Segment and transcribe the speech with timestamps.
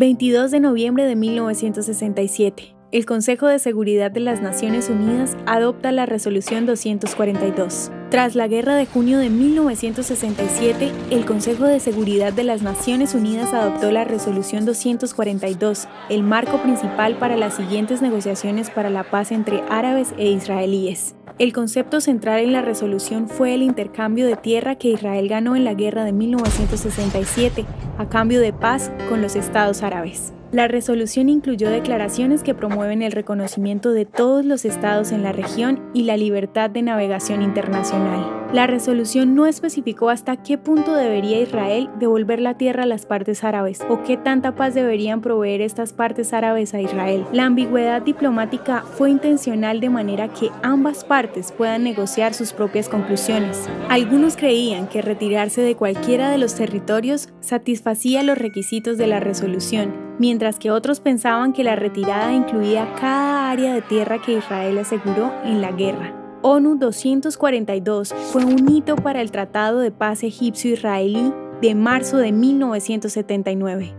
[0.00, 6.06] 22 de noviembre de 1967 el Consejo de Seguridad de las Naciones Unidas adopta la
[6.06, 7.92] Resolución 242.
[8.10, 13.54] Tras la Guerra de junio de 1967, el Consejo de Seguridad de las Naciones Unidas
[13.54, 19.62] adoptó la Resolución 242, el marco principal para las siguientes negociaciones para la paz entre
[19.68, 21.14] árabes e israelíes.
[21.40, 25.64] El concepto central en la resolución fue el intercambio de tierra que Israel ganó en
[25.64, 27.64] la guerra de 1967
[27.96, 30.34] a cambio de paz con los estados árabes.
[30.52, 35.80] La resolución incluyó declaraciones que promueven el reconocimiento de todos los estados en la región
[35.94, 38.48] y la libertad de navegación internacional.
[38.52, 43.44] La resolución no especificó hasta qué punto debería Israel devolver la tierra a las partes
[43.44, 47.24] árabes o qué tanta paz deberían proveer estas partes árabes a Israel.
[47.32, 53.68] La ambigüedad diplomática fue intencional de manera que ambas partes puedan negociar sus propias conclusiones.
[53.88, 60.09] Algunos creían que retirarse de cualquiera de los territorios satisfacía los requisitos de la resolución
[60.20, 65.32] mientras que otros pensaban que la retirada incluía cada área de tierra que Israel aseguró
[65.44, 66.14] en la guerra.
[66.42, 73.94] ONU 242 fue un hito para el Tratado de Paz egipcio-israelí de marzo de 1979.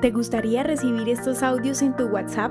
[0.00, 2.50] ¿Te gustaría recibir estos audios en tu WhatsApp?